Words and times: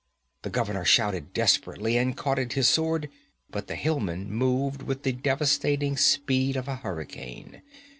The 0.41 0.49
governor 0.49 0.83
shouted 0.83 1.31
desperately 1.31 1.95
and 1.95 2.17
caught 2.17 2.39
at 2.39 2.53
his 2.53 2.67
sword, 2.67 3.07
but 3.51 3.67
the 3.67 3.75
hillman 3.75 4.31
moved 4.33 4.81
with 4.81 5.03
the 5.03 5.11
devastating 5.11 5.95
speed 5.95 6.55
of 6.57 6.67
a 6.67 6.77
hurricane. 6.77 7.61